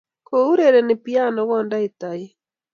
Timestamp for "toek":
2.01-2.23